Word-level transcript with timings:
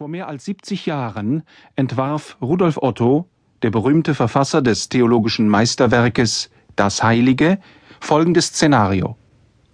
Vor 0.00 0.08
mehr 0.08 0.28
als 0.28 0.46
70 0.46 0.86
Jahren 0.86 1.42
entwarf 1.76 2.38
Rudolf 2.40 2.78
Otto, 2.80 3.28
der 3.60 3.68
berühmte 3.68 4.14
Verfasser 4.14 4.62
des 4.62 4.88
theologischen 4.88 5.46
Meisterwerkes 5.46 6.48
Das 6.74 7.02
Heilige, 7.02 7.58
folgendes 8.00 8.46
Szenario. 8.46 9.18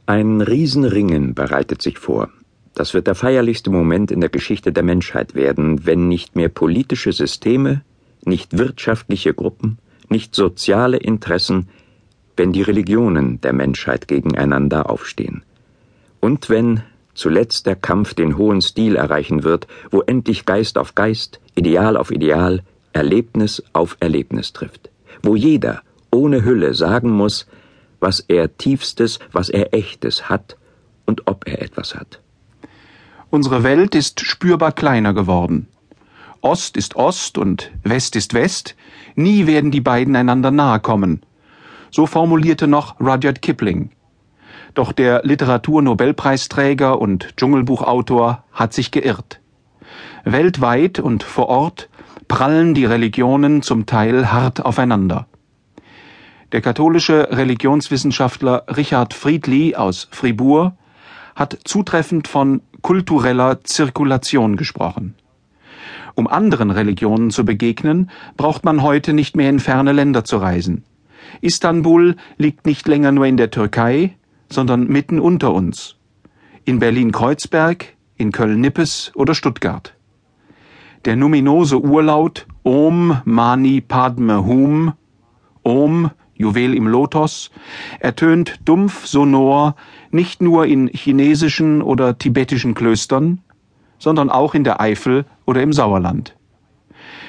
Ein 0.07 0.41
Riesenringen 0.41 1.37
bereitet 1.37 1.81
sich 1.81 2.01
vor. 2.01 2.29
Das 2.75 2.93
wird 2.93 3.07
der 3.07 3.15
feierlichste 3.15 3.71
Moment 3.71 4.11
in 4.11 4.21
der 4.21 4.29
Geschichte 4.29 4.73
der 4.73 4.83
Menschheit 4.83 5.37
werden, 5.37 5.87
wenn 5.87 6.09
nicht 6.09 6.35
mehr 6.35 6.49
politische 6.49 7.13
Systeme, 7.13 7.83
nicht 8.25 8.59
wirtschaftliche 8.59 9.33
Gruppen, 9.33 9.79
nicht 10.09 10.35
soziale 10.35 10.97
Interessen, 10.97 11.69
wenn 12.37 12.51
die 12.51 12.63
Religionen 12.63 13.41
der 13.43 13.53
Menschheit 13.53 14.09
gegeneinander 14.09 14.91
aufstehen. 14.91 15.45
Und 16.19 16.51
wenn 16.51 16.83
zuletzt 17.17 17.67
der 17.67 17.75
Kampf 17.75 18.15
den 18.15 18.37
hohen 18.37 18.61
Stil 18.61 18.95
erreichen 18.95 19.43
wird, 19.43 19.67
wo 19.91 20.03
endlich 20.03 20.45
Geist 20.45 20.79
auf 20.79 20.95
Geist, 20.95 21.41
Ideal 21.57 21.97
auf 21.97 22.13
Ideal, 22.13 22.63
Erlebnis 22.93 23.63
auf 23.73 23.97
Erlebnis 24.01 24.53
trifft, 24.53 24.91
wo 25.23 25.35
jeder 25.35 25.83
ohne 26.11 26.45
Hülle 26.45 26.75
sagen 26.75 27.11
muss, 27.11 27.47
was 28.01 28.21
er 28.21 28.57
tiefstes, 28.57 29.19
was 29.33 29.49
er 29.49 29.75
echtes 29.75 30.29
hat 30.29 30.57
und 31.07 31.27
ob 31.27 31.49
er 31.49 31.63
etwas 31.63 31.95
hat. 31.95 32.21
Unsere 33.31 33.65
Welt 33.65 33.95
ist 33.95 34.21
spürbar 34.21 34.73
kleiner 34.73 35.13
geworden. 35.13 35.67
Ost 36.43 36.77
ist 36.77 36.95
Ost 36.95 37.39
und 37.39 37.73
West 37.83 38.15
ist 38.15 38.35
West, 38.35 38.77
nie 39.15 39.47
werden 39.47 39.71
die 39.71 39.81
beiden 39.81 40.15
einander 40.15 40.51
nahe 40.51 40.81
kommen. 40.81 41.23
So 41.91 42.07
formulierte 42.07 42.67
noch 42.67 43.01
Rudyard 43.01 43.43
Kipling. 43.43 43.91
Doch 44.77 44.93
der 44.93 45.23
Literaturnobelpreisträger 45.25 47.01
und 47.01 47.35
Dschungelbuchautor 47.39 48.45
hat 48.53 48.75
sich 48.75 48.91
geirrt. 48.91 49.41
Weltweit 50.25 51.01
und 51.01 51.23
vor 51.23 51.49
Ort 51.49 51.89
prallen 52.29 52.75
die 52.75 52.85
Religionen 52.85 53.63
zum 53.63 53.87
Teil 53.87 54.31
hart 54.31 54.63
aufeinander. 54.63 55.29
Der 56.53 56.61
katholische 56.61 57.29
Religionswissenschaftler 57.31 58.65
Richard 58.77 59.15
Friedli 59.15 59.75
aus 59.75 60.09
Fribourg 60.11 60.75
hat 61.35 61.59
zutreffend 61.65 62.29
von 62.29 62.61
kultureller 62.83 63.65
Zirkulation 63.65 64.57
gesprochen. 64.57 65.15
Um 66.15 66.27
anderen 66.27 66.71
Religionen 66.71 67.31
zu 67.31 67.47
begegnen, 67.47 68.11
braucht 68.37 68.67
man 68.67 68.83
heute 68.83 69.15
nicht 69.15 69.37
mehr 69.37 69.49
in 69.49 69.59
ferne 69.59 69.93
Länder 69.93 70.25
zu 70.25 70.37
reisen. 70.37 70.85
Istanbul 71.41 72.17
liegt 72.37 72.67
nicht 72.67 72.87
länger 72.87 73.11
nur 73.11 73.25
in 73.25 73.39
der 73.39 73.51
Türkei, 73.51 74.17
sondern 74.49 74.87
mitten 74.87 75.19
unter 75.19 75.53
uns. 75.53 75.97
In 76.65 76.79
Berlin-Kreuzberg, 76.79 77.97
in 78.17 78.33
Köln-Nippes 78.33 79.13
oder 79.15 79.35
Stuttgart. 79.35 79.95
Der 81.05 81.17
numinose 81.17 81.81
Urlaut 81.81 82.47
Om 82.63 83.21
Mani 83.25 83.81
Padme 83.81 84.45
Hum, 84.45 84.93
Om, 85.63 86.11
Juwel 86.35 86.75
im 86.75 86.87
Lotos, 86.87 87.51
ertönt 88.01 88.61
dumpf 88.65 89.07
sonor 89.07 89.77
nicht 90.11 90.43
nur 90.43 90.67
in 90.67 90.89
chinesischen 90.89 91.83
oder 91.83 92.19
tibetischen 92.19 92.75
Klöstern, 92.75 93.41
sondern 93.99 94.31
auch 94.31 94.55
in 94.55 94.65
der 94.65 94.81
Eifel 94.81 95.25
oder 95.45 95.63
im 95.63 95.73
Sauerland. 95.73 96.37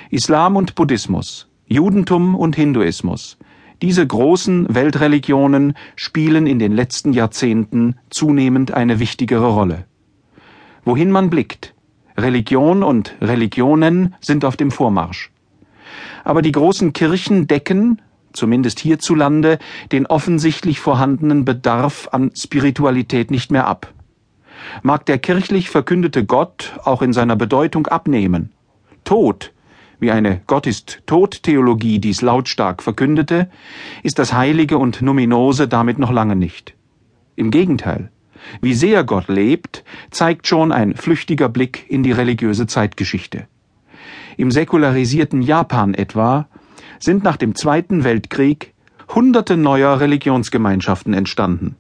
Islam 0.09 0.55
und 0.55 0.75
Buddhismus, 0.75 1.47
Judentum 1.67 2.35
und 2.35 2.55
Hinduismus, 2.55 3.37
diese 3.81 4.05
großen 4.05 4.73
Weltreligionen 4.73 5.73
spielen 5.95 6.47
in 6.47 6.59
den 6.59 6.73
letzten 6.73 7.13
Jahrzehnten 7.13 7.95
zunehmend 8.09 8.71
eine 8.71 8.99
wichtigere 8.99 9.47
Rolle. 9.47 9.85
Wohin 10.83 11.11
man 11.11 11.29
blickt, 11.29 11.73
Religion 12.17 12.81
und 12.81 13.15
Religionen 13.21 14.15
sind 14.19 14.45
auf 14.45 14.57
dem 14.57 14.71
Vormarsch. 14.71 15.31
Aber 16.23 16.41
die 16.41 16.51
großen 16.51 16.93
Kirchen 16.93 17.47
decken, 17.47 18.01
zumindest 18.33 18.79
hierzulande, 18.79 19.59
den 19.91 20.07
offensichtlich 20.07 20.79
vorhandenen 20.79 21.45
Bedarf 21.45 22.09
an 22.11 22.31
Spiritualität 22.35 23.31
nicht 23.31 23.51
mehr 23.51 23.67
ab. 23.67 23.93
Mag 24.81 25.05
der 25.05 25.19
kirchlich 25.19 25.69
verkündete 25.69 26.25
Gott 26.25 26.73
auch 26.83 27.01
in 27.01 27.13
seiner 27.13 27.35
Bedeutung 27.35 27.87
abnehmen. 27.87 28.51
Tod 29.03 29.53
wie 29.99 30.11
eine 30.11 30.41
Gott 30.47 30.67
ist 30.67 31.01
tot 31.05 31.43
Theologie 31.43 31.99
dies 31.99 32.21
lautstark 32.21 32.83
verkündete, 32.83 33.49
ist 34.03 34.19
das 34.19 34.33
Heilige 34.33 34.77
und 34.77 35.01
Numinose 35.01 35.67
damit 35.67 35.99
noch 35.99 36.11
lange 36.11 36.35
nicht. 36.35 36.75
Im 37.35 37.51
Gegenteil, 37.51 38.11
wie 38.61 38.73
sehr 38.73 39.03
Gott 39.03 39.27
lebt, 39.27 39.83
zeigt 40.11 40.47
schon 40.47 40.71
ein 40.71 40.95
flüchtiger 40.95 41.49
Blick 41.49 41.85
in 41.89 42.03
die 42.03 42.11
religiöse 42.11 42.67
Zeitgeschichte. 42.67 43.47
Im 44.37 44.51
säkularisierten 44.51 45.41
Japan 45.41 45.93
etwa 45.93 46.47
sind 46.99 47.23
nach 47.23 47.37
dem 47.37 47.55
Zweiten 47.55 48.03
Weltkrieg 48.03 48.73
hunderte 49.13 49.57
neuer 49.57 49.99
Religionsgemeinschaften 49.99 51.13
entstanden. 51.13 51.75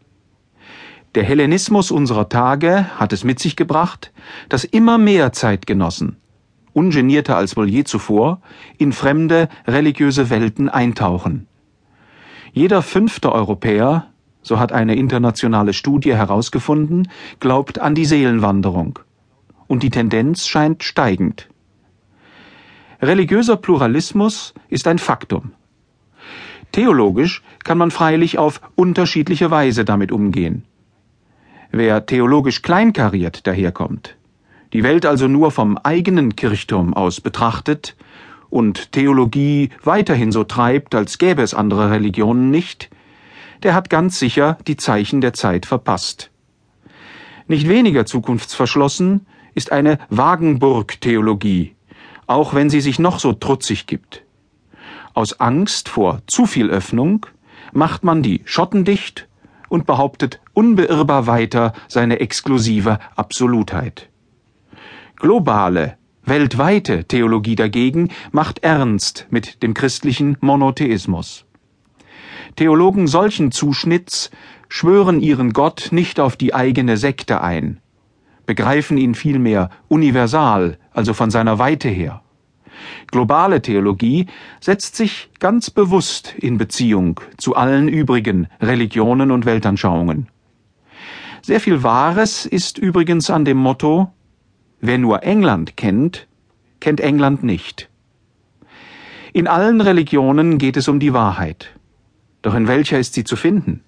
Der 1.15 1.23
Hellenismus 1.23 1.91
unserer 1.91 2.29
Tage 2.29 2.85
hat 2.97 3.13
es 3.13 3.23
mit 3.23 3.39
sich 3.39 3.55
gebracht, 3.55 4.11
dass 4.49 4.63
immer 4.63 4.97
mehr 4.97 5.33
Zeitgenossen 5.33 6.17
ungenierter 6.77 7.35
als 7.35 7.57
wohl 7.57 7.67
je 7.67 7.83
zuvor, 7.83 8.39
in 8.77 8.93
fremde 8.93 9.49
religiöse 9.65 10.29
Welten 10.29 10.69
eintauchen. 10.69 11.47
Jeder 12.53 12.81
fünfte 12.83 13.31
Europäer, 13.31 14.07
so 14.43 14.59
hat 14.59 14.71
eine 14.71 14.95
internationale 14.95 15.73
Studie 15.73 16.13
herausgefunden, 16.13 17.09
glaubt 17.39 17.79
an 17.79 17.95
die 17.95 18.05
Seelenwanderung. 18.05 18.99
Und 19.67 19.81
die 19.83 19.89
Tendenz 19.89 20.47
scheint 20.47 20.83
steigend. 20.83 21.49
Religiöser 23.01 23.57
Pluralismus 23.57 24.53
ist 24.69 24.87
ein 24.87 24.99
Faktum. 24.99 25.51
Theologisch 26.71 27.43
kann 27.63 27.77
man 27.77 27.91
freilich 27.91 28.37
auf 28.37 28.61
unterschiedliche 28.75 29.49
Weise 29.49 29.83
damit 29.83 30.11
umgehen. 30.11 30.63
Wer 31.71 32.05
theologisch 32.05 32.61
kleinkariert 32.61 33.45
daherkommt, 33.47 34.16
die 34.73 34.83
Welt 34.83 35.05
also 35.05 35.27
nur 35.27 35.51
vom 35.51 35.77
eigenen 35.77 36.35
Kirchturm 36.35 36.93
aus 36.93 37.21
betrachtet 37.21 37.95
und 38.49 38.91
Theologie 38.91 39.69
weiterhin 39.83 40.31
so 40.31 40.43
treibt, 40.43 40.95
als 40.95 41.17
gäbe 41.17 41.41
es 41.41 41.53
andere 41.53 41.91
Religionen 41.91 42.49
nicht, 42.51 42.89
der 43.63 43.73
hat 43.73 43.89
ganz 43.89 44.19
sicher 44.19 44.57
die 44.67 44.77
Zeichen 44.77 45.21
der 45.21 45.33
Zeit 45.33 45.65
verpasst. 45.65 46.31
Nicht 47.47 47.67
weniger 47.67 48.05
zukunftsverschlossen 48.05 49.25
ist 49.55 49.71
eine 49.71 49.99
Wagenburg-Theologie, 50.09 51.75
auch 52.27 52.53
wenn 52.53 52.69
sie 52.69 52.81
sich 52.81 52.99
noch 52.99 53.19
so 53.19 53.33
trutzig 53.33 53.87
gibt. 53.87 54.23
Aus 55.13 55.39
Angst 55.39 55.89
vor 55.89 56.21
zu 56.27 56.45
viel 56.45 56.69
Öffnung 56.69 57.25
macht 57.71 58.03
man 58.03 58.21
die 58.21 58.41
Schotten 58.45 58.85
dicht 58.85 59.27
und 59.69 59.85
behauptet 59.85 60.39
unbeirrbar 60.53 61.25
weiter 61.25 61.73
seine 61.87 62.19
exklusive 62.19 62.99
Absolutheit. 63.15 64.09
Globale, 65.19 65.97
weltweite 66.25 67.05
Theologie 67.05 67.55
dagegen 67.55 68.09
macht 68.31 68.59
ernst 68.59 69.25
mit 69.31 69.63
dem 69.63 69.73
christlichen 69.73 70.37
Monotheismus. 70.41 71.45
Theologen 72.55 73.07
solchen 73.07 73.51
Zuschnitts 73.51 74.29
schwören 74.69 75.19
ihren 75.19 75.53
Gott 75.53 75.87
nicht 75.89 76.19
auf 76.19 76.35
die 76.35 76.53
eigene 76.53 76.97
Sekte 76.97 77.41
ein, 77.41 77.79
begreifen 78.45 78.99
ihn 78.99 79.15
vielmehr 79.15 79.71
universal, 79.87 80.77
also 80.91 81.15
von 81.15 81.31
seiner 81.31 81.57
Weite 81.57 81.89
her. 81.89 82.21
Globale 83.07 83.63
Theologie 83.63 84.27
setzt 84.59 84.95
sich 84.95 85.31
ganz 85.39 85.71
bewusst 85.71 86.35
in 86.37 86.59
Beziehung 86.59 87.19
zu 87.37 87.55
allen 87.55 87.87
übrigen 87.87 88.49
Religionen 88.61 89.31
und 89.31 89.47
Weltanschauungen. 89.47 90.27
Sehr 91.41 91.59
viel 91.59 91.81
Wahres 91.81 92.45
ist 92.45 92.77
übrigens 92.77 93.31
an 93.31 93.45
dem 93.45 93.57
Motto 93.57 94.11
Wer 94.79 94.99
nur 94.99 95.23
England 95.23 95.75
kennt, 95.75 96.27
kennt 96.79 96.99
England 96.99 97.43
nicht. 97.43 97.89
In 99.33 99.47
allen 99.47 99.81
Religionen 99.81 100.57
geht 100.57 100.77
es 100.77 100.87
um 100.87 100.99
die 100.99 101.13
Wahrheit. 101.13 101.75
Doch 102.43 102.53
in 102.53 102.67
welcher 102.67 102.99
ist 102.99 103.15
sie 103.15 103.23
zu 103.23 103.35
finden? 103.35 103.83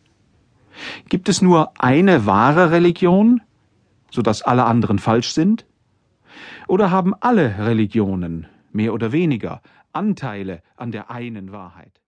Gibt 1.08 1.30
es 1.30 1.42
nur 1.42 1.74
eine 1.78 2.26
wahre 2.26 2.72
Religion, 2.72 3.42
so 4.10 4.22
dass 4.22 4.42
alle 4.42 4.66
anderen 4.66 4.98
falsch 5.00 5.32
sind? 5.32 5.66
Oder 6.68 6.90
haben 6.90 7.14
alle 7.20 7.60
Religionen, 7.60 8.48
mehr 8.72 8.94
oder 8.94 9.12
weniger, 9.12 9.62
Anteile 9.94 10.62
an 10.76 10.92
der 10.92 11.12
einen 11.12 11.52
Wahrheit? 11.52 12.02